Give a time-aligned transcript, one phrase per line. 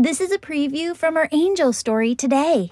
[0.00, 2.70] This is a preview from our angel story today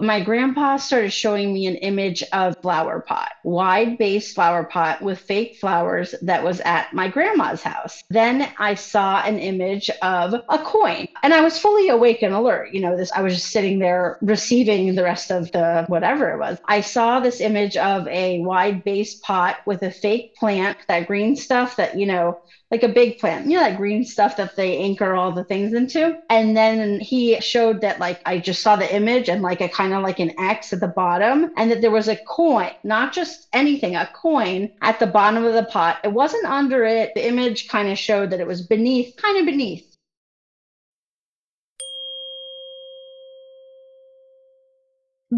[0.00, 5.18] my grandpa started showing me an image of flower pot, wide base flower pot with
[5.18, 8.02] fake flowers that was at my grandma's house.
[8.10, 12.72] Then I saw an image of a coin and I was fully awake and alert.
[12.72, 16.38] You know, this I was just sitting there receiving the rest of the whatever it
[16.38, 16.58] was.
[16.66, 21.36] I saw this image of a wide base pot with a fake plant, that green
[21.36, 22.40] stuff that, you know,
[22.70, 25.72] like a big plant, you know, that green stuff that they anchor all the things
[25.72, 26.18] into.
[26.28, 29.94] And then he showed that, like, I just saw the image and like a kind
[29.94, 33.48] of like an X at the bottom, and that there was a coin, not just
[33.54, 35.98] anything, a coin at the bottom of the pot.
[36.04, 37.12] It wasn't under it.
[37.14, 39.84] The image kind of showed that it was beneath, kind of beneath.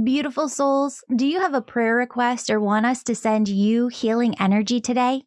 [0.05, 4.35] Beautiful souls, do you have a prayer request or want us to send you healing
[4.41, 5.25] energy today?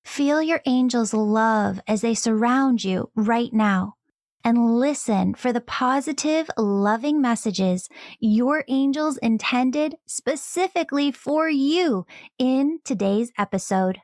[0.05, 3.95] Feel your angels' love as they surround you right now
[4.47, 7.89] and listen for the positive, loving messages
[8.21, 12.07] your angels intended specifically for you
[12.39, 14.01] in today's episode.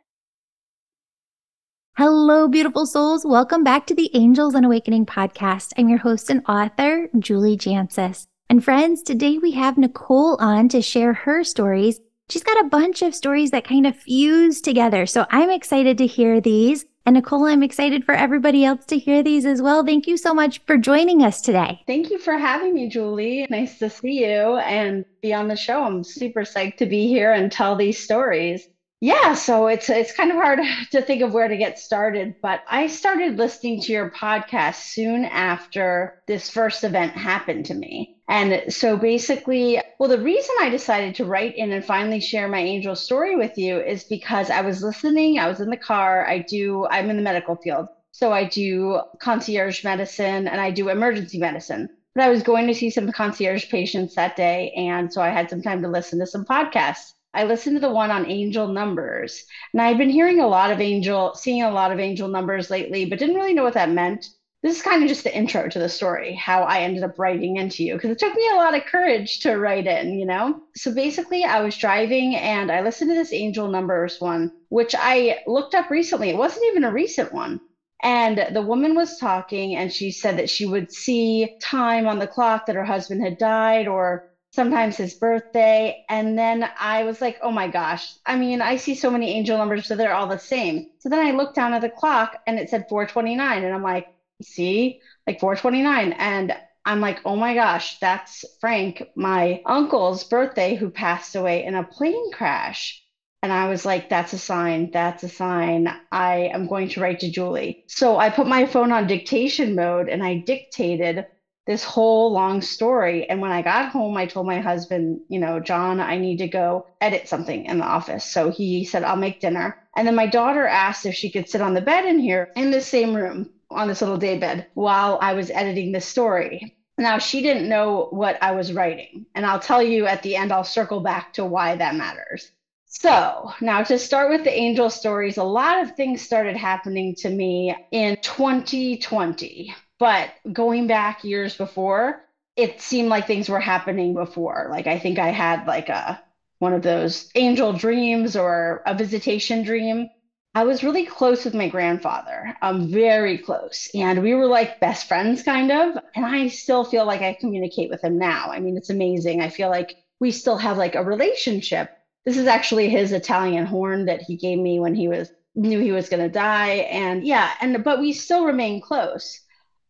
[1.97, 3.25] Hello, beautiful souls.
[3.25, 5.73] Welcome back to the Angels and Awakening podcast.
[5.79, 8.27] I'm your host and author, Julie Jancius.
[8.53, 12.03] And friends, today we have Nicole on to share her stories.
[12.28, 15.06] She's got a bunch of stories that kind of fuse together.
[15.06, 16.84] So I'm excited to hear these.
[17.06, 19.86] And Nicole, I'm excited for everybody else to hear these as well.
[19.86, 21.80] Thank you so much for joining us today.
[21.86, 23.47] Thank you for having me, Julie.
[23.48, 25.83] Nice to see you and be on the show.
[25.84, 28.69] I'm super psyched to be here and tell these stories.
[29.02, 30.61] Yeah, so it's it's kind of hard
[30.92, 35.24] to think of where to get started, but I started listening to your podcast soon
[35.24, 38.19] after this first event happened to me.
[38.33, 42.61] And so basically, well, the reason I decided to write in and finally share my
[42.61, 46.39] angel story with you is because I was listening, I was in the car, I
[46.39, 47.89] do, I'm in the medical field.
[48.11, 51.91] So I do concierge medicine and I do emergency medicine.
[52.15, 54.73] But I was going to see some concierge patients that day.
[54.79, 57.13] And so I had some time to listen to some podcasts.
[57.35, 59.45] I listened to the one on angel numbers.
[59.75, 63.05] And I've been hearing a lot of angel, seeing a lot of angel numbers lately,
[63.05, 64.31] but didn't really know what that meant
[64.62, 67.56] this is kind of just the intro to the story, how I ended up writing
[67.56, 70.62] into you, because it took me a lot of courage to write in, you know?
[70.77, 75.40] So basically, I was driving and I listened to this angel numbers one, which I
[75.46, 76.30] looked up recently.
[76.30, 77.61] It wasn't even a recent one.
[78.05, 82.27] And the woman was talking and she said that she would see time on the
[82.27, 86.05] clock that her husband had died or sometimes his birthday.
[86.08, 88.14] And then I was like, oh my gosh.
[88.27, 90.86] I mean, I see so many angel numbers, so they're all the same.
[90.98, 93.64] So then I looked down at the clock and it said 429.
[93.64, 94.06] And I'm like,
[94.42, 96.13] see, like 429.
[96.13, 101.75] And I'm like, oh my gosh, that's Frank, my uncle's birthday, who passed away in
[101.75, 103.02] a plane crash.
[103.42, 104.91] And I was like, that's a sign.
[104.92, 105.92] That's a sign.
[106.13, 107.85] I am going to write to Julie.
[107.89, 111.27] So I put my phone on dictation mode and I dictated
[111.67, 113.29] this whole long story.
[113.29, 116.48] And when I got home, I told my husband, you know, John, I need to
[116.48, 118.25] go edit something in the office.
[118.25, 119.79] So he said, I'll make dinner.
[119.97, 122.70] And then my daughter asked if she could sit on the bed in here in
[122.70, 126.77] the same room on this little daybed while I was editing the story.
[126.98, 129.26] Now, she didn't know what I was writing.
[129.34, 132.50] And I'll tell you at the end, I'll circle back to why that matters.
[132.87, 137.31] So, now to start with the angel stories, a lot of things started happening to
[137.31, 139.75] me in 2020.
[139.99, 142.22] But going back years before,
[142.54, 144.69] it seemed like things were happening before.
[144.70, 146.22] Like, I think I had like a
[146.58, 150.08] one of those angel dreams or a visitation dream
[150.55, 153.88] I was really close with my grandfather, um, very close.
[153.94, 155.96] And we were like best friends, kind of.
[156.14, 158.50] And I still feel like I communicate with him now.
[158.50, 159.40] I mean, it's amazing.
[159.40, 161.90] I feel like we still have like a relationship.
[162.26, 165.93] This is actually his Italian horn that he gave me when he was knew he
[165.93, 166.87] was going to die.
[166.90, 169.40] And yeah, and but we still remain close.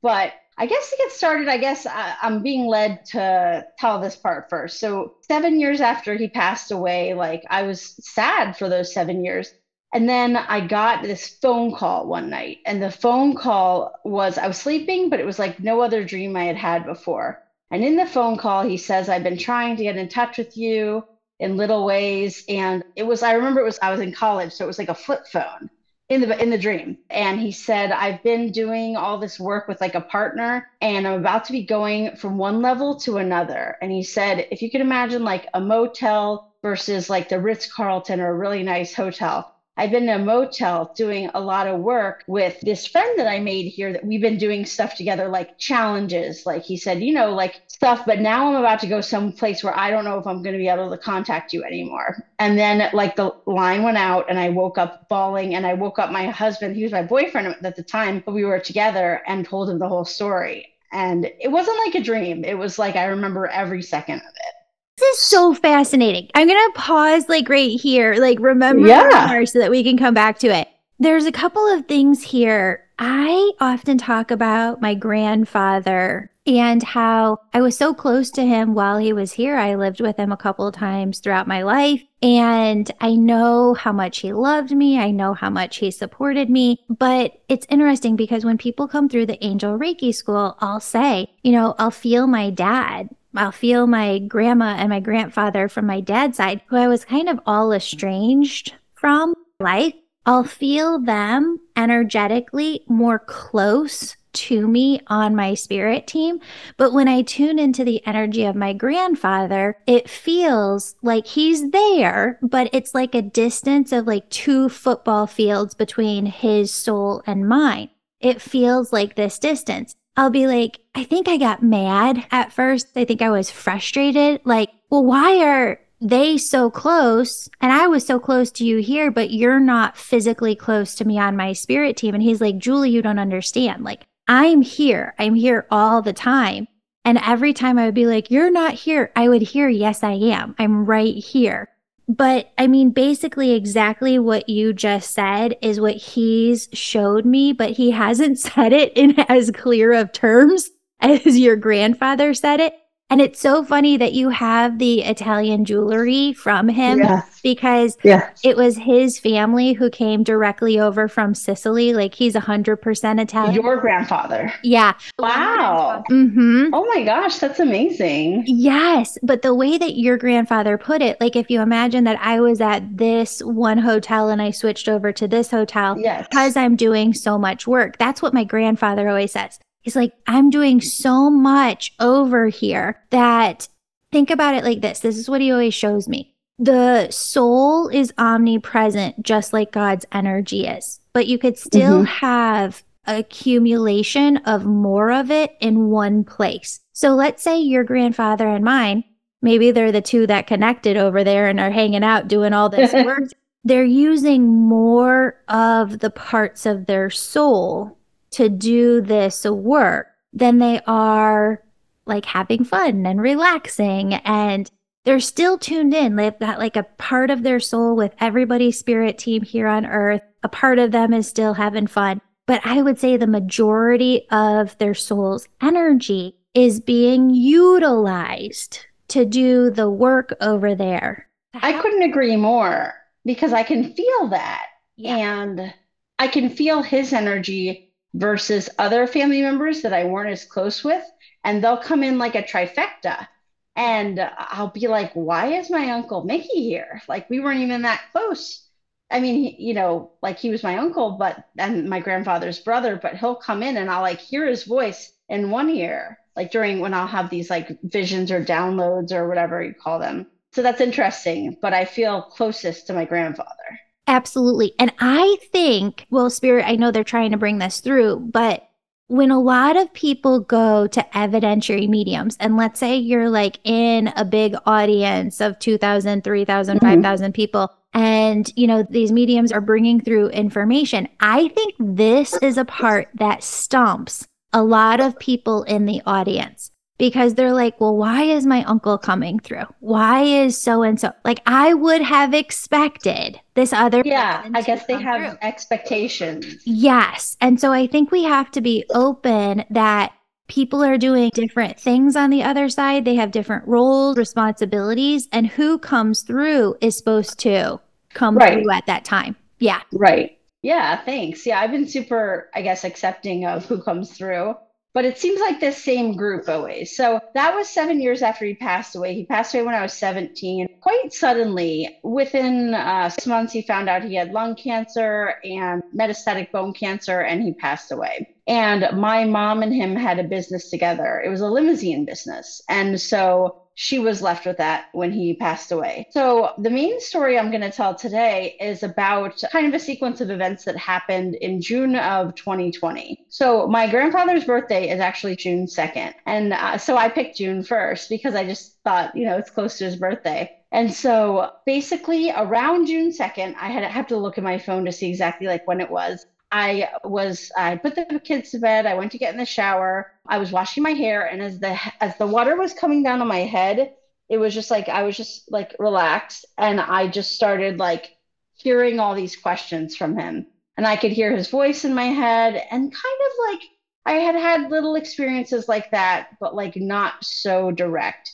[0.01, 4.17] But I guess to get started, I guess I, I'm being led to tell this
[4.17, 4.79] part first.
[4.79, 9.53] So, seven years after he passed away, like I was sad for those seven years
[9.93, 14.47] and then I got this phone call one night, and the phone call was I
[14.49, 17.39] was sleeping, but it was like no other dream I had had before.
[17.71, 20.57] And in the phone call, he says, I've been trying to get in touch with
[20.57, 21.05] you
[21.39, 22.45] in little ways.
[22.49, 24.89] And it was, I remember it was, I was in college, so it was like
[24.91, 25.69] a flip phone.
[26.09, 29.81] in the in the dream and he said i've been doing all this work with
[29.81, 33.91] like a partner and i'm about to be going from one level to another and
[33.93, 38.29] he said if you could imagine like a motel versus like the ritz carlton or
[38.31, 42.61] a really nice hotel I've been in a motel doing a lot of work with
[42.61, 46.45] this friend that I made here that we've been doing stuff together, like challenges.
[46.45, 48.05] Like he said, you know, like stuff.
[48.05, 50.59] But now I'm about to go someplace where I don't know if I'm going to
[50.59, 52.23] be able to contact you anymore.
[52.39, 55.55] And then, like, the line went out and I woke up bawling.
[55.55, 58.45] And I woke up my husband, he was my boyfriend at the time, but we
[58.45, 60.69] were together and told him the whole story.
[60.93, 62.45] And it wasn't like a dream.
[62.45, 64.55] It was like I remember every second of it.
[64.99, 66.29] This is so fascinating.
[66.35, 69.45] I'm going to pause like right here, like remember yeah.
[69.45, 70.69] so that we can come back to it.
[70.99, 72.85] There's a couple of things here.
[72.99, 78.99] I often talk about my grandfather and how I was so close to him while
[78.99, 79.57] he was here.
[79.57, 82.03] I lived with him a couple of times throughout my life.
[82.23, 84.99] And I know how much he loved me.
[84.99, 86.85] I know how much he supported me.
[86.89, 91.53] But it's interesting because when people come through the Angel Reiki school, I'll say, you
[91.53, 96.37] know, I'll feel my dad I'll feel my grandma and my grandfather from my dad's
[96.37, 99.95] side, who I was kind of all estranged from life.
[100.25, 106.41] I'll feel them energetically more close to me on my spirit team.
[106.77, 112.39] But when I tune into the energy of my grandfather, it feels like he's there,
[112.43, 117.91] but it's like a distance of like two football fields between his soul and mine.
[118.21, 119.97] It feels like this distance.
[120.17, 122.89] I'll be like, I think I got mad at first.
[122.97, 124.41] I think I was frustrated.
[124.45, 127.49] Like, well, why are they so close?
[127.61, 131.19] And I was so close to you here, but you're not physically close to me
[131.19, 132.15] on my spirit team.
[132.15, 133.85] And he's like, Julie, you don't understand.
[133.85, 135.15] Like, I'm here.
[135.19, 136.69] I'm here all the time.
[137.05, 140.13] And every time I would be like, You're not here, I would hear, Yes, I
[140.13, 140.55] am.
[140.59, 141.69] I'm right here.
[142.13, 147.71] But I mean, basically, exactly what you just said is what he's showed me, but
[147.71, 150.71] he hasn't said it in as clear of terms
[151.01, 152.75] as your grandfather said it.
[153.13, 157.41] And it's so funny that you have the Italian jewelry from him yes.
[157.43, 158.41] because yes.
[158.43, 161.93] it was his family who came directly over from Sicily.
[161.93, 163.55] Like he's 100% Italian.
[163.55, 164.51] Your grandfather.
[164.63, 164.95] Yeah.
[165.19, 166.05] Wow.
[166.11, 166.73] Mm-hmm.
[166.73, 168.45] Oh my gosh, that's amazing.
[168.47, 169.19] Yes.
[169.23, 172.63] But the way that your grandfather put it, like if you imagine that I was
[172.63, 176.27] at this one hotel and I switched over to this hotel yes.
[176.31, 179.61] because I'm doing so much work, that's what my grandfather always says.
[179.83, 183.69] He's like, I'm doing so much over here that
[184.13, 185.01] think about it like this.
[185.01, 186.35] This is what he always shows me.
[186.59, 192.27] The soul is omnipresent, just like God's energy is, but you could still mm-hmm.
[192.27, 196.81] have accumulation of more of it in one place.
[196.93, 199.03] So let's say your grandfather and mine,
[199.41, 202.93] maybe they're the two that connected over there and are hanging out doing all this
[203.05, 203.25] work.
[203.65, 207.99] they're using more of the parts of their soul
[208.33, 211.63] to do this work than they are
[212.07, 214.71] like having fun and relaxing and
[215.05, 216.17] they're still tuned in.
[216.17, 220.23] They've got like a part of their soul with everybody's spirit team here on earth.
[220.43, 222.21] A part of them is still having fun.
[222.47, 229.71] But I would say the majority of their soul's energy is being utilized to do
[229.71, 231.29] the work over there.
[231.55, 232.95] I couldn't agree more
[233.25, 234.67] because I can feel that.
[234.97, 235.17] Yeah.
[235.17, 235.75] And
[236.19, 241.05] I can feel his energy versus other family members that I weren't as close with.
[241.45, 243.27] And they'll come in like a trifecta.
[243.75, 247.01] And I'll be like, why is my uncle Mickey here?
[247.09, 248.69] Like, we weren't even that close.
[249.11, 253.17] I mean, you know, like he was my uncle, but and my grandfather's brother, but
[253.17, 256.95] he'll come in and I'll like hear his voice in one ear, like during when
[256.95, 260.27] I'll have these like visions or downloads or whatever you call them.
[260.53, 263.81] So that's interesting, but I feel closest to my grandfather.
[264.07, 264.75] Absolutely.
[264.79, 268.69] And I think, well, Spirit, I know they're trying to bring this through, but
[269.07, 274.09] when a lot of people go to evidentiary mediums, and let's say you're like in
[274.17, 276.87] a big audience of 2,000, 3,000, mm-hmm.
[276.87, 282.57] 5,000 people, and you know these mediums are bringing through information i think this is
[282.57, 286.71] a part that stumps a lot of people in the audience
[287.03, 289.65] because they're like, well, why is my uncle coming through?
[289.81, 291.11] Why is so and so?
[291.25, 294.03] Like, I would have expected this other.
[294.05, 295.39] Yeah, I guess they have through.
[295.43, 296.63] expectations.
[296.65, 297.37] Yes.
[297.41, 300.13] And so I think we have to be open that
[300.47, 303.05] people are doing different things on the other side.
[303.05, 307.81] They have different roles, responsibilities, and who comes through is supposed to
[308.15, 308.63] come right.
[308.63, 309.35] through at that time.
[309.59, 309.81] Yeah.
[309.93, 310.39] Right.
[310.63, 311.03] Yeah.
[311.03, 311.45] Thanks.
[311.45, 311.59] Yeah.
[311.59, 314.55] I've been super, I guess, accepting of who comes through
[314.95, 316.95] but it seems like the same group always.
[316.97, 319.15] So that was seven years after he passed away.
[319.15, 320.69] He passed away when I was 17.
[320.81, 326.51] Quite suddenly, within uh, six months, he found out he had lung cancer and metastatic
[326.51, 328.29] bone cancer, and he passed away.
[328.47, 331.23] And my mom and him had a business together.
[331.25, 332.61] It was a limousine business.
[332.69, 336.07] And so she was left with that when he passed away.
[336.11, 340.21] So, the main story I'm going to tell today is about kind of a sequence
[340.21, 343.27] of events that happened in June of 2020.
[343.29, 346.15] So, my grandfather's birthday is actually June 2nd.
[346.27, 349.79] And uh, so I picked June 1st because I just thought, you know, it's close
[349.79, 350.51] to his birthday.
[350.73, 354.87] And so basically around June 2nd, I had I have to look at my phone
[354.87, 356.27] to see exactly like when it was.
[356.53, 358.85] I was I put the kids to bed.
[358.85, 360.13] I went to get in the shower.
[360.27, 363.27] I was washing my hair, and as the as the water was coming down on
[363.29, 363.95] my head,
[364.29, 368.15] it was just like I was just like relaxed, and I just started like
[368.55, 372.55] hearing all these questions from him, and I could hear his voice in my head,
[372.71, 373.61] and kind of like
[374.05, 378.31] I had had little experiences like that, but like not so direct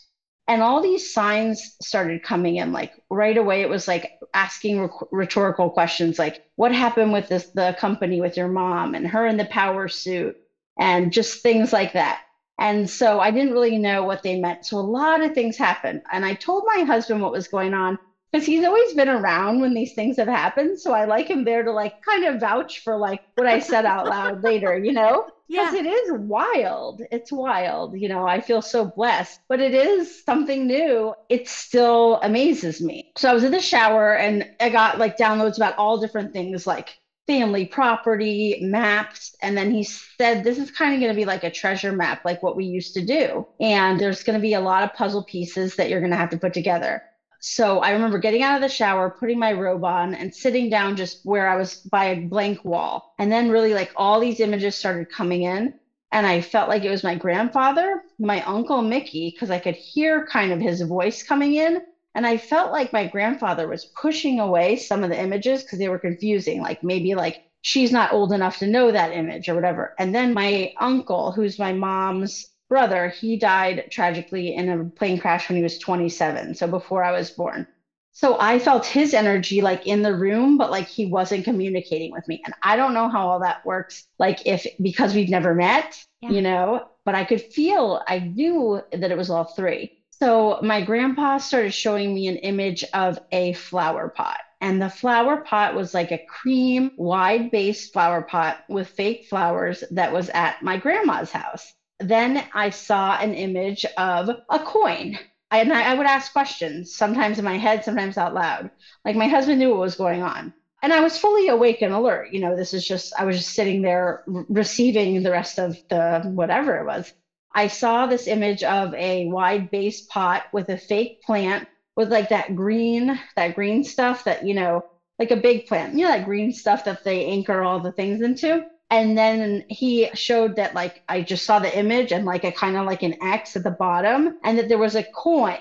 [0.48, 5.70] and all these signs started coming in like right away it was like asking rhetorical
[5.70, 9.44] questions like what happened with this the company with your mom and her in the
[9.46, 10.36] power suit
[10.78, 12.22] and just things like that.
[12.60, 14.66] And so i didn't really know what they meant.
[14.66, 16.02] So a lot of things happened.
[16.10, 17.98] And i told my husband what was going on
[18.30, 21.62] because he's always been around when these things have happened so i like him there
[21.62, 25.26] to like kind of vouch for like what i said out loud later you know
[25.48, 25.80] because yeah.
[25.80, 27.02] it is wild.
[27.10, 27.98] It's wild.
[27.98, 31.14] You know, I feel so blessed, but it is something new.
[31.30, 33.12] It still amazes me.
[33.16, 36.66] So I was in the shower and I got like downloads about all different things
[36.66, 39.34] like family property, maps.
[39.40, 42.24] And then he said, This is kind of going to be like a treasure map,
[42.26, 43.46] like what we used to do.
[43.58, 46.30] And there's going to be a lot of puzzle pieces that you're going to have
[46.30, 47.02] to put together
[47.40, 50.96] so I remember getting out of the shower, putting my robe on, and sitting down
[50.96, 53.14] just where I was by a blank wall.
[53.18, 55.74] And then, really, like all these images started coming in.
[56.10, 60.26] And I felt like it was my grandfather, my uncle Mickey, because I could hear
[60.26, 61.82] kind of his voice coming in.
[62.14, 65.88] And I felt like my grandfather was pushing away some of the images because they
[65.88, 66.60] were confusing.
[66.62, 69.94] Like maybe like she's not old enough to know that image or whatever.
[69.98, 75.48] And then my uncle, who's my mom's brother, he died tragically in a plane crash
[75.48, 77.66] when he was 27, so before I was born.
[78.12, 82.26] So I felt his energy like in the room, but like he wasn't communicating with
[82.26, 82.42] me.
[82.44, 84.08] And I don't know how all that works.
[84.18, 86.30] Like if because we've never met, yeah.
[86.30, 90.02] you know, but I could feel, I knew that it was all three.
[90.10, 94.40] So my grandpa started showing me an image of a flower pot.
[94.60, 99.84] And the flower pot was like a cream, wide base flower pot with fake flowers
[99.92, 101.72] that was at my grandma's house.
[102.00, 105.18] Then I saw an image of a coin.
[105.50, 108.70] And I, I would ask questions, sometimes in my head, sometimes out loud.
[109.04, 110.52] Like my husband knew what was going on.
[110.82, 112.32] And I was fully awake and alert.
[112.32, 116.22] You know, this is just, I was just sitting there receiving the rest of the
[116.24, 117.12] whatever it was.
[117.52, 122.28] I saw this image of a wide base pot with a fake plant with like
[122.28, 124.84] that green, that green stuff that, you know,
[125.18, 128.20] like a big plant, you know, that green stuff that they anchor all the things
[128.20, 132.52] into and then he showed that like i just saw the image and like a
[132.52, 135.58] kind of like an x at the bottom and that there was a coin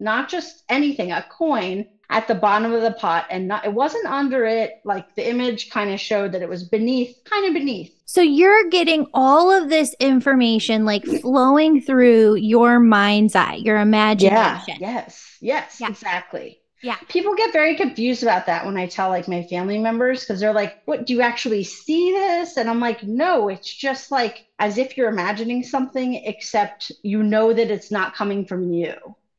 [0.00, 4.06] not just anything a coin at the bottom of the pot and not, it wasn't
[4.06, 4.80] under it.
[4.84, 7.92] Like the image kind of showed that it was beneath kind of beneath.
[8.06, 14.76] So you're getting all of this information like flowing through your mind's eye your imagination.
[14.80, 15.88] yeah, yes yes yeah.
[15.88, 16.96] exactly yeah.
[17.08, 20.52] People get very confused about that when I tell like my family members because they're
[20.52, 22.58] like, what do you actually see this?
[22.58, 27.54] And I'm like, no, it's just like as if you're imagining something, except you know
[27.54, 28.94] that it's not coming from you.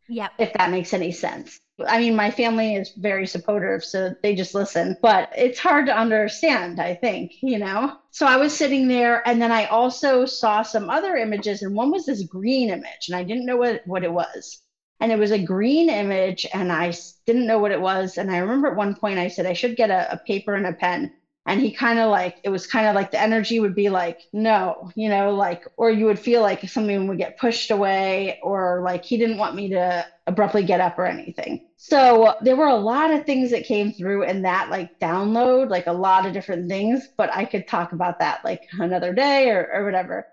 [0.09, 0.29] Yeah.
[0.39, 1.59] If that makes any sense.
[1.85, 5.95] I mean, my family is very supportive, so they just listen, but it's hard to
[5.95, 7.97] understand, I think, you know?
[8.09, 11.91] So I was sitting there, and then I also saw some other images, and one
[11.91, 14.61] was this green image, and I didn't know what, what it was
[14.99, 16.93] and it was a green image and i
[17.25, 19.75] didn't know what it was and i remember at one point i said i should
[19.75, 21.09] get a, a paper and a pen
[21.45, 24.17] and he kind of like it was kind of like the energy would be like
[24.33, 28.81] no you know like or you would feel like something would get pushed away or
[28.83, 31.59] like he didn't want me to abruptly get up or anything.
[31.77, 35.85] So there were a lot of things that came through in that like download like
[35.87, 39.69] a lot of different things but i could talk about that like another day or,
[39.73, 40.25] or whatever.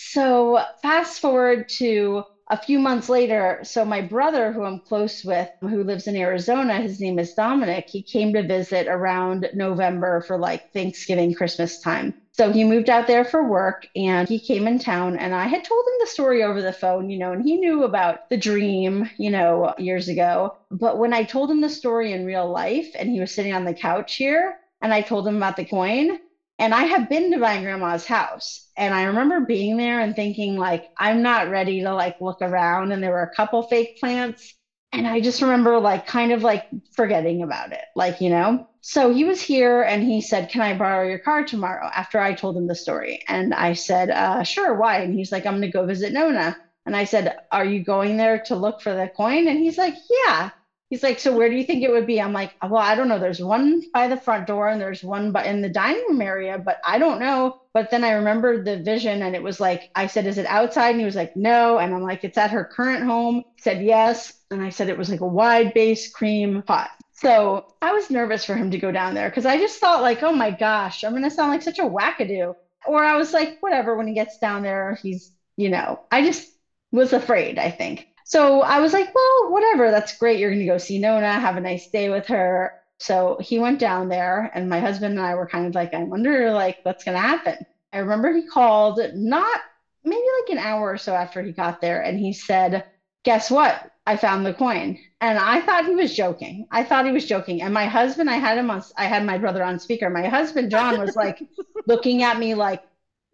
[0.00, 5.48] So fast forward to a few months later, so my brother, who I'm close with,
[5.60, 10.38] who lives in Arizona, his name is Dominic, he came to visit around November for
[10.38, 12.12] like Thanksgiving, Christmas time.
[12.32, 15.64] So he moved out there for work and he came in town and I had
[15.64, 19.08] told him the story over the phone, you know, and he knew about the dream,
[19.18, 20.50] you know, years ago.
[20.70, 23.64] But when I told him the story in real life and he was sitting on
[23.64, 26.18] the couch here and I told him about the coin,
[26.58, 30.56] And I have been to my grandma's house and I remember being there and thinking
[30.56, 34.54] like I'm not ready to like look around and there were a couple fake plants
[34.92, 36.64] and I just remember like kind of like
[36.94, 37.84] forgetting about it.
[37.94, 38.64] Like, you know.
[38.80, 42.34] So he was here and he said, "Can I borrow your car tomorrow?" after I
[42.34, 43.18] told him the story.
[43.28, 46.56] And I said, uh, "Sure, why?" And he's like, "I'm going to go visit Nona."
[46.86, 49.94] And I said, "Are you going there to look for the coin?" And he's like,
[50.08, 50.50] "Yeah."
[50.88, 52.20] He's like, so where do you think it would be?
[52.20, 53.18] I'm like, well, I don't know.
[53.18, 56.58] There's one by the front door and there's one by in the dining room area,
[56.58, 57.60] but I don't know.
[57.74, 60.90] But then I remembered the vision and it was like, I said, is it outside?
[60.90, 61.78] And he was like, no.
[61.78, 63.42] And I'm like, it's at her current home.
[63.56, 64.32] He said, yes.
[64.52, 66.90] And I said, it was like a wide base cream pot.
[67.14, 70.22] So I was nervous for him to go down there because I just thought like,
[70.22, 72.54] oh my gosh, I'm to sound like such a wackadoo.
[72.86, 76.48] Or I was like, whatever, when he gets down there, he's, you know, I just
[76.92, 78.06] was afraid, I think.
[78.26, 80.40] So I was like, well, whatever, that's great.
[80.40, 82.72] You're going to go see Nona, have a nice day with her.
[82.98, 86.02] So he went down there, and my husband and I were kind of like, I
[86.02, 87.64] wonder, like, what's going to happen.
[87.92, 89.60] I remember he called not
[90.02, 92.84] maybe like an hour or so after he got there, and he said,
[93.22, 93.92] Guess what?
[94.08, 94.98] I found the coin.
[95.20, 96.66] And I thought he was joking.
[96.72, 97.62] I thought he was joking.
[97.62, 100.10] And my husband, I had him on, I had my brother on speaker.
[100.10, 101.44] My husband, John, was like
[101.86, 102.82] looking at me like,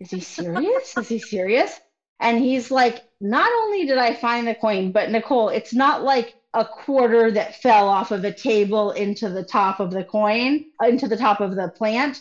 [0.00, 0.99] Is he serious?
[0.99, 1.80] Is he serious?
[2.22, 6.34] And he's like, not only did I find the coin, but Nicole, it's not like
[6.54, 11.08] a quarter that fell off of a table into the top of the coin, into
[11.08, 12.20] the top of the plant.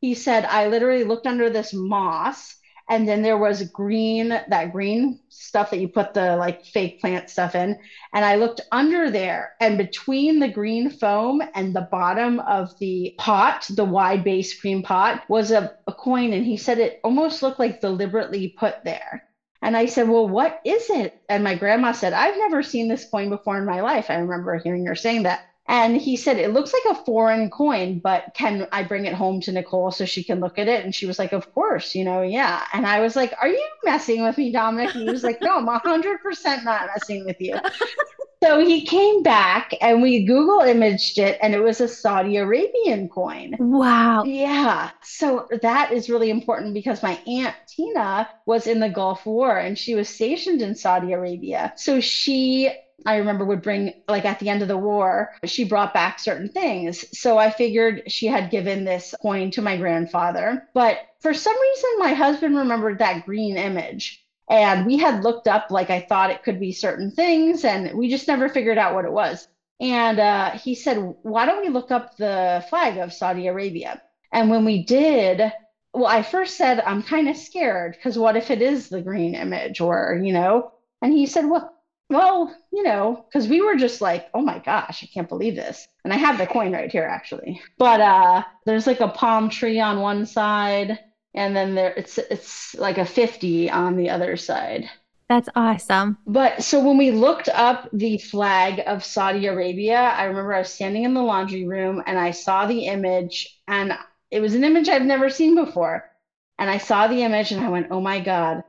[0.00, 2.56] He said, I literally looked under this moss
[2.88, 7.30] and then there was green that green stuff that you put the like fake plant
[7.30, 7.76] stuff in.
[8.14, 13.14] And i looked under there and between the green foam and the bottom of the
[13.18, 16.32] pot the wide base cream pot was a, a coin.
[16.32, 19.22] And he said it almost looked like deliberately put there
[19.62, 21.20] and I said, Well, what is it?
[21.28, 24.10] And my grandma said, I've never seen this coin before in my life.
[24.10, 25.46] I remember hearing her saying that.
[25.68, 29.40] And he said, It looks like a foreign coin, but can I bring it home
[29.42, 30.84] to Nicole so she can look at it?
[30.84, 32.64] And she was like, Of course, you know, yeah.
[32.72, 34.94] And I was like, Are you messing with me, Dominic?
[34.94, 37.56] And he was like, No, I'm 100% not messing with you.
[38.42, 43.08] So he came back and we Google imaged it and it was a Saudi Arabian
[43.08, 43.54] coin.
[43.58, 44.24] Wow.
[44.24, 44.90] Yeah.
[45.02, 49.78] So that is really important because my aunt Tina was in the Gulf War and
[49.78, 51.74] she was stationed in Saudi Arabia.
[51.76, 52.70] So she
[53.06, 56.48] I remember would bring like at the end of the war, she brought back certain
[56.50, 57.04] things.
[57.18, 60.68] So I figured she had given this coin to my grandfather.
[60.74, 64.24] But for some reason my husband remembered that green image.
[64.50, 68.10] And we had looked up, like I thought it could be certain things, and we
[68.10, 69.48] just never figured out what it was.
[69.80, 74.02] And uh, he said, Why don't we look up the flag of Saudi Arabia?
[74.32, 75.52] And when we did,
[75.94, 79.34] well, I first said, I'm kind of scared because what if it is the green
[79.34, 80.72] image or, you know?
[81.00, 81.72] And he said, Well,
[82.10, 85.86] well, you know, because we were just like, oh my gosh, I can't believe this.
[86.04, 87.62] And I have the coin right here actually.
[87.78, 90.98] But uh there's like a palm tree on one side
[91.34, 94.88] and then there it's it's like a 50 on the other side.
[95.28, 96.18] That's awesome.
[96.26, 100.72] But so when we looked up the flag of saudi arabia i remember i was
[100.72, 103.96] standing in the laundry room and i saw the image and
[104.30, 106.10] it was an image i've never seen before.
[106.58, 108.64] And i saw the image and i went oh my god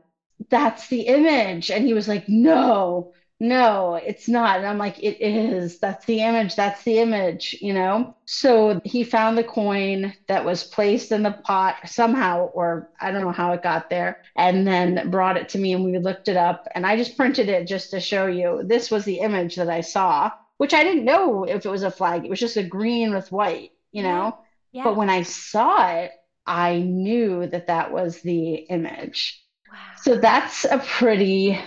[0.50, 1.72] that's the image.
[1.72, 4.60] And he was like no no, it's not.
[4.60, 5.80] And I'm like, it is.
[5.80, 6.56] That's the image.
[6.56, 8.16] That's the image, you know?
[8.26, 13.24] So he found the coin that was placed in the pot somehow, or I don't
[13.24, 16.38] know how it got there, and then brought it to me and we looked it
[16.38, 16.68] up.
[16.76, 19.82] And I just printed it just to show you this was the image that I
[19.82, 22.24] saw, which I didn't know if it was a flag.
[22.24, 24.38] It was just a green with white, you know?
[24.72, 24.84] Yeah.
[24.84, 26.12] But when I saw it,
[26.46, 29.44] I knew that that was the image.
[29.68, 29.78] Wow.
[30.04, 31.60] So that's a pretty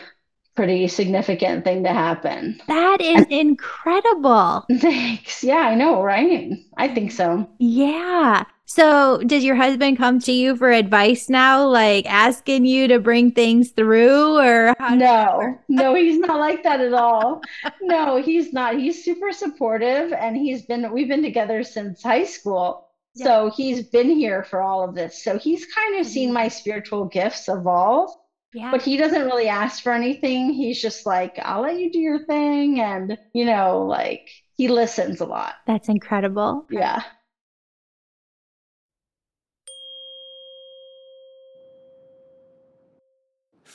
[0.54, 2.60] pretty significant thing to happen.
[2.68, 4.64] That is and, incredible.
[4.78, 5.42] Thanks.
[5.42, 6.52] Yeah, I know, right?
[6.76, 7.48] I think so.
[7.58, 8.44] Yeah.
[8.66, 13.30] So, does your husband come to you for advice now, like asking you to bring
[13.30, 15.58] things through, or no?
[15.68, 17.42] no, he's not like that at all.
[17.82, 18.76] no, he's not.
[18.78, 20.90] He's super supportive, and he's been.
[20.92, 23.26] We've been together since high school, yeah.
[23.26, 25.22] so he's been here for all of this.
[25.22, 26.34] So he's kind of seen mm-hmm.
[26.34, 28.10] my spiritual gifts evolve,
[28.54, 28.70] yeah.
[28.70, 30.50] But he doesn't really ask for anything.
[30.50, 32.80] He's just like, I'll let you do your thing.
[32.80, 35.54] And, you know, like he listens a lot.
[35.66, 36.66] That's incredible.
[36.70, 37.02] Yeah.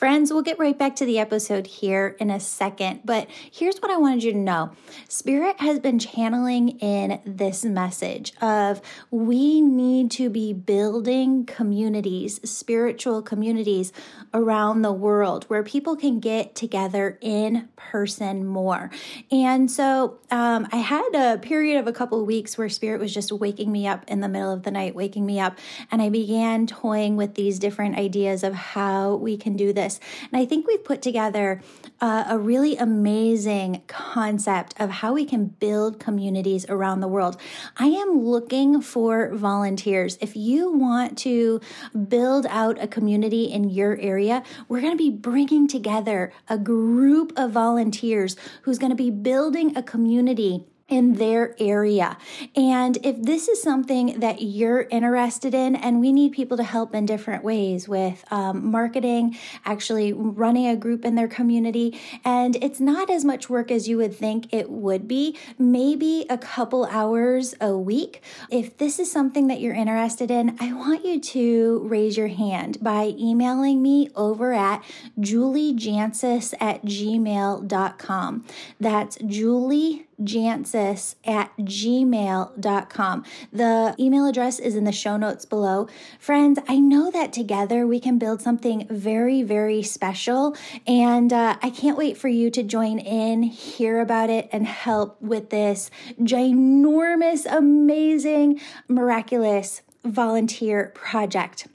[0.00, 3.90] Friends, we'll get right back to the episode here in a second, but here's what
[3.90, 4.70] I wanted you to know.
[5.10, 13.20] Spirit has been channeling in this message of we need to be building communities, spiritual
[13.20, 13.92] communities
[14.32, 18.90] around the world where people can get together in person more.
[19.30, 23.12] And so um, I had a period of a couple of weeks where Spirit was
[23.12, 25.58] just waking me up in the middle of the night, waking me up,
[25.90, 30.00] and I began toying with these different ideas of how we can do this this.
[30.32, 31.60] And I think we've put together
[32.00, 37.36] uh, a really amazing concept of how we can build communities around the world.
[37.76, 40.18] I am looking for volunteers.
[40.20, 41.60] If you want to
[42.08, 47.32] build out a community in your area, we're going to be bringing together a group
[47.36, 52.18] of volunteers who's going to be building a community in their area.
[52.56, 56.94] And if this is something that you're interested in, and we need people to help
[56.94, 62.80] in different ways with um, marketing, actually running a group in their community, and it's
[62.80, 67.54] not as much work as you would think it would be, maybe a couple hours
[67.60, 68.22] a week.
[68.50, 72.82] If this is something that you're interested in, I want you to raise your hand
[72.82, 74.82] by emailing me over at
[75.18, 78.44] juliejancius at gmail.com.
[78.80, 83.24] That's Julie jancius at gmail.com.
[83.52, 85.88] The email address is in the show notes below.
[86.18, 90.56] Friends, I know that together we can build something very, very special.
[90.86, 95.20] And uh, I can't wait for you to join in, hear about it, and help
[95.20, 101.66] with this ginormous, amazing, miraculous volunteer project.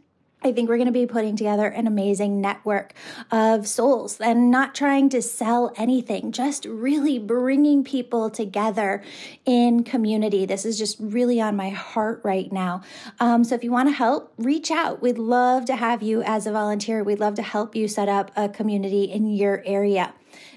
[0.45, 2.93] I think we're going to be putting together an amazing network
[3.31, 9.01] of souls and not trying to sell anything, just really bringing people together
[9.45, 10.45] in community.
[10.45, 12.83] This is just really on my heart right now.
[13.19, 15.01] Um, so if you want to help, reach out.
[15.01, 17.03] We'd love to have you as a volunteer.
[17.03, 20.13] We'd love to help you set up a community in your area.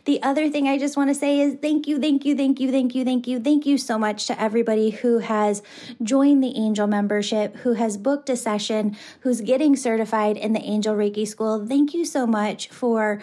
[0.09, 2.73] The other thing I just want to say is thank you, thank you, thank you,
[2.73, 5.63] thank you, thank you, thank you so much to everybody who has
[6.03, 10.97] joined the Angel membership, who has booked a session, who's getting certified in the Angel
[10.97, 11.67] Reiki School.
[11.67, 13.21] Thank you so much for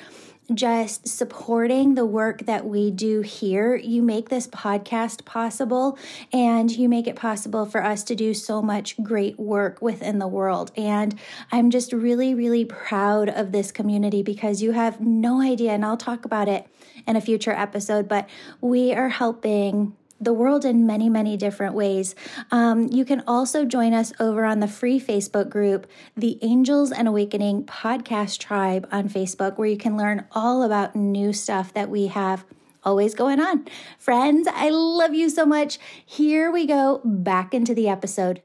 [0.53, 3.75] just supporting the work that we do here.
[3.75, 5.97] You make this podcast possible
[6.31, 10.27] and you make it possible for us to do so much great work within the
[10.27, 10.71] world.
[10.77, 11.17] And
[11.51, 15.97] I'm just really, really proud of this community because you have no idea, and I'll
[15.97, 16.67] talk about it
[17.07, 18.29] in a future episode, but
[18.61, 22.15] we are helping the world in many, many different ways.
[22.51, 27.07] Um, you can also join us over on the free Facebook group, the Angels and
[27.07, 32.07] Awakening Podcast Tribe on Facebook, where you can learn all about new stuff that we
[32.07, 32.45] have
[32.83, 33.65] always going on.
[33.97, 35.79] Friends, I love you so much.
[36.05, 38.41] Here we go back into the episode.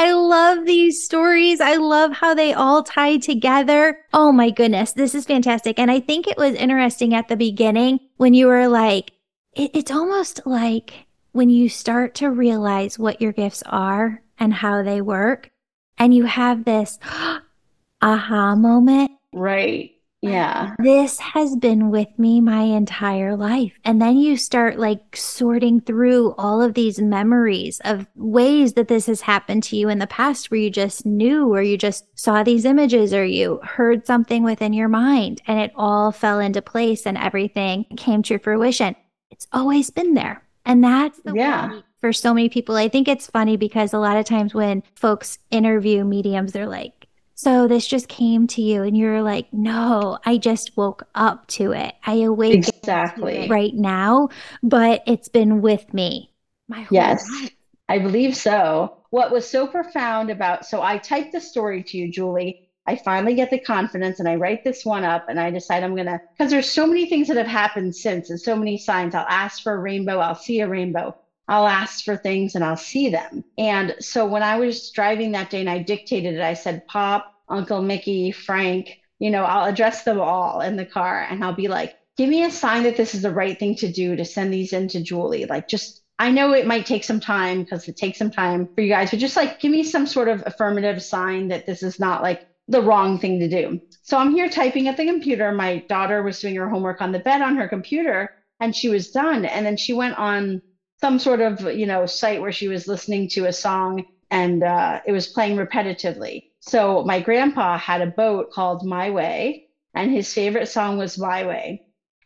[0.00, 1.60] I love these stories.
[1.60, 3.98] I love how they all tie together.
[4.12, 5.78] Oh my goodness, this is fantastic.
[5.78, 9.12] And I think it was interesting at the beginning when you were like,
[9.54, 14.82] it, it's almost like when you start to realize what your gifts are and how
[14.82, 15.50] they work,
[15.98, 16.98] and you have this
[18.02, 19.10] aha moment.
[19.32, 19.97] Right.
[20.20, 20.74] Yeah.
[20.78, 23.72] This has been with me my entire life.
[23.84, 29.06] And then you start like sorting through all of these memories of ways that this
[29.06, 32.42] has happened to you in the past where you just knew or you just saw
[32.42, 37.06] these images or you heard something within your mind and it all fell into place
[37.06, 38.96] and everything came to fruition.
[39.30, 40.42] It's always been there.
[40.64, 41.80] And that's the yeah.
[42.00, 42.74] for so many people.
[42.74, 46.97] I think it's funny because a lot of times when folks interview mediums, they're like,
[47.38, 51.70] so this just came to you and you're like, no, I just woke up to
[51.70, 51.94] it.
[52.04, 56.32] I awake exactly right now, but it's been with me
[56.66, 57.52] my whole yes, life.
[57.88, 59.04] I believe so.
[59.10, 62.68] What was so profound about so I typed the story to you, Julie.
[62.88, 65.94] I finally get the confidence and I write this one up and I decide I'm
[65.94, 69.14] gonna because there's so many things that have happened since and so many signs.
[69.14, 71.14] I'll ask for a rainbow, I'll see a rainbow.
[71.48, 73.42] I'll ask for things and I'll see them.
[73.56, 77.34] And so when I was driving that day and I dictated it, I said, Pop,
[77.48, 81.68] Uncle Mickey, Frank, you know, I'll address them all in the car and I'll be
[81.68, 84.52] like, give me a sign that this is the right thing to do to send
[84.52, 85.46] these in to Julie.
[85.46, 88.82] Like, just, I know it might take some time because it takes some time for
[88.82, 91.98] you guys, but just like give me some sort of affirmative sign that this is
[91.98, 93.80] not like the wrong thing to do.
[94.02, 95.52] So I'm here typing at the computer.
[95.52, 98.30] My daughter was doing her homework on the bed on her computer
[98.60, 99.44] and she was done.
[99.44, 100.60] And then she went on
[101.00, 105.00] some sort of you know site where she was listening to a song and uh,
[105.06, 110.32] it was playing repetitively so my grandpa had a boat called my way and his
[110.32, 111.82] favorite song was my way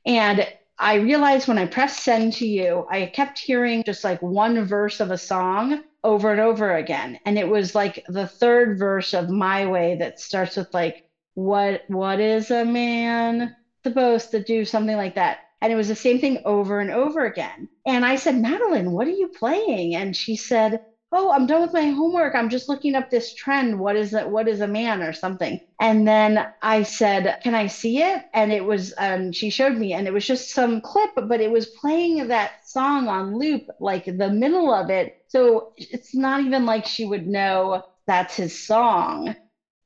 [0.06, 0.46] and
[0.78, 4.98] I realized when I pressed send to you, I kept hearing just like one verse
[4.98, 7.20] of a song over and over again.
[7.24, 11.84] And it was like the third verse of My Way that starts with like, what
[11.86, 13.54] what is a man
[13.84, 14.64] supposed to do?
[14.64, 15.38] Something like that.
[15.62, 17.70] And it was the same thing over and over again.
[17.86, 19.94] And I said, Madeline, what are you playing?
[19.96, 20.80] And she said,
[21.12, 22.34] oh i'm done with my homework.
[22.34, 23.78] I'm just looking up this trend.
[23.78, 24.28] What is it?
[24.28, 25.60] What is a man or something?
[25.80, 28.24] And then i said can i see it?
[28.34, 31.50] And it was um, she showed me and it was just some clip but it
[31.50, 35.14] was playing that song on loop like the middle of it.
[35.28, 39.36] So it's not even like she would know that's his song.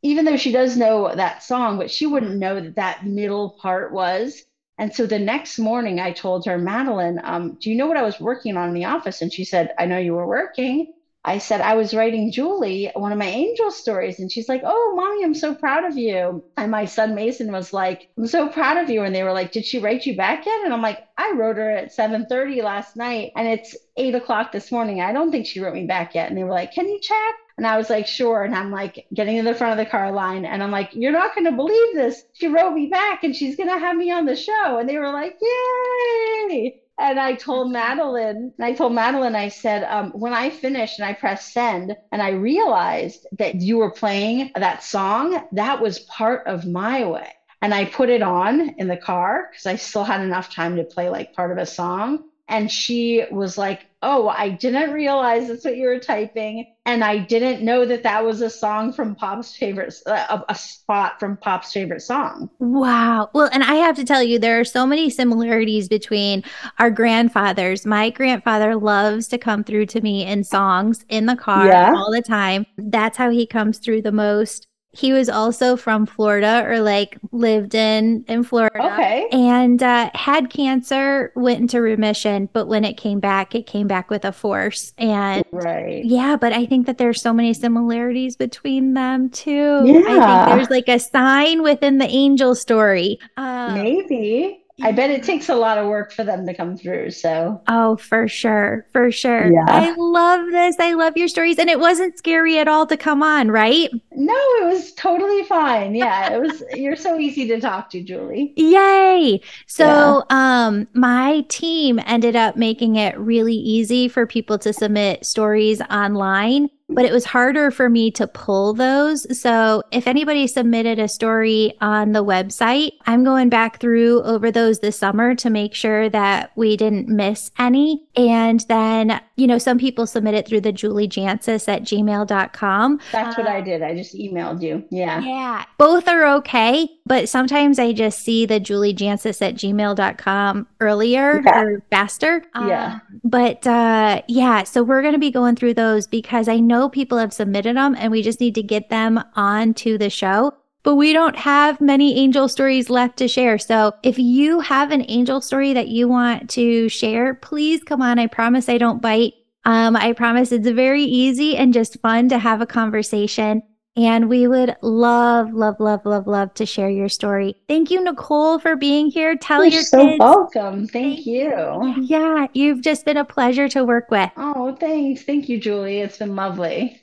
[0.02, 3.92] Even though she does know that song but she wouldn't know that that middle part
[3.92, 4.44] was
[4.78, 8.02] and so the next morning, I told her, Madeline, um, do you know what I
[8.02, 9.22] was working on in the office?
[9.22, 10.92] And she said, I know you were working.
[11.24, 14.20] I said, I was writing Julie one of my angel stories.
[14.20, 16.44] And she's like, Oh, mommy, I'm so proud of you.
[16.56, 19.02] And my son Mason was like, I'm so proud of you.
[19.02, 20.64] And they were like, Did she write you back yet?
[20.64, 24.70] And I'm like, I wrote her at 7:30 last night and it's eight o'clock this
[24.70, 25.00] morning.
[25.00, 26.28] I don't think she wrote me back yet.
[26.28, 27.34] And they were like, Can you check?
[27.56, 28.42] And I was like, sure.
[28.42, 30.44] And I'm like getting in the front of the car line.
[30.44, 32.22] And I'm like, you're not going to believe this.
[32.34, 34.78] She wrote me back and she's going to have me on the show.
[34.78, 36.82] And they were like, yay.
[36.98, 41.12] And I told Madeline, I told Madeline, I said, um, when I finished and I
[41.12, 46.66] pressed send and I realized that you were playing that song, that was part of
[46.66, 47.32] my way.
[47.60, 50.84] And I put it on in the car because I still had enough time to
[50.84, 52.24] play like part of a song.
[52.48, 56.66] And she was like, Oh, I didn't realize that's what you were typing.
[56.84, 61.18] And I didn't know that that was a song from Pop's favorite, uh, a spot
[61.18, 62.48] from Pop's favorite song.
[62.60, 63.30] Wow.
[63.34, 66.44] Well, and I have to tell you, there are so many similarities between
[66.78, 67.84] our grandfathers.
[67.84, 71.92] My grandfather loves to come through to me in songs in the car yeah.
[71.92, 72.64] all the time.
[72.78, 77.74] That's how he comes through the most he was also from Florida or like lived
[77.74, 78.82] in in Florida.
[78.92, 79.28] Okay.
[79.30, 84.10] And uh, had cancer, went into remission, but when it came back, it came back
[84.10, 84.94] with a force.
[84.96, 86.04] And right.
[86.04, 89.82] Yeah, but I think that there's so many similarities between them too.
[89.84, 90.02] Yeah.
[90.06, 93.18] I think there's like a sign within the angel story.
[93.36, 94.62] Um, Maybe.
[94.82, 97.10] I bet it takes a lot of work for them to come through.
[97.10, 98.86] So, oh, for sure.
[98.92, 99.50] For sure.
[99.50, 99.64] Yeah.
[99.66, 100.76] I love this.
[100.78, 101.58] I love your stories.
[101.58, 103.90] And it wasn't scary at all to come on, right?
[104.12, 105.94] No, it was totally fine.
[105.94, 106.34] Yeah.
[106.34, 108.52] It was, you're so easy to talk to, Julie.
[108.56, 109.40] Yay.
[109.66, 110.66] So, yeah.
[110.66, 116.68] um, my team ended up making it really easy for people to submit stories online
[116.88, 119.40] but it was harder for me to pull those.
[119.40, 124.78] So if anybody submitted a story on the website, I'm going back through over those
[124.78, 128.05] this summer to make sure that we didn't miss any.
[128.16, 133.00] And then, you know, some people submit it through the Julie Jancius at gmail.com.
[133.12, 133.82] That's what I did.
[133.82, 134.84] I just emailed you.
[134.90, 135.20] Yeah.
[135.20, 135.64] Yeah.
[135.76, 136.88] Both are okay.
[137.04, 141.60] But sometimes I just see the Julie Jancius at gmail.com earlier yeah.
[141.60, 142.42] or faster.
[142.54, 142.94] Yeah.
[142.94, 146.88] Um, but uh, yeah, so we're going to be going through those because I know
[146.88, 150.54] people have submitted them and we just need to get them onto the show
[150.86, 153.58] but we don't have many angel stories left to share.
[153.58, 158.20] So if you have an angel story that you want to share, please come on.
[158.20, 159.34] I promise I don't bite.
[159.64, 163.64] Um, I promise it's very easy and just fun to have a conversation.
[163.96, 167.56] And we would love, love, love, love, love to share your story.
[167.66, 169.34] Thank you, Nicole, for being here.
[169.34, 170.20] Tell You're your so kids.
[170.20, 170.86] welcome.
[170.86, 171.96] Thank you.
[171.98, 174.30] Yeah, you've just been a pleasure to work with.
[174.36, 175.24] Oh, thanks.
[175.24, 175.98] Thank you, Julie.
[175.98, 177.02] It's been lovely.